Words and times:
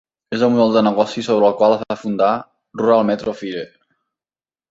És 0.35 0.43
el 0.45 0.51
model 0.53 0.71
de 0.75 0.81
negoci 0.85 1.23
sobre 1.27 1.47
el 1.49 1.53
qual 1.59 1.75
es 1.75 1.83
va 1.93 1.97
fundar 2.05 2.31
Rural 2.81 3.07
Metro 3.13 3.35
Fire. 3.43 3.65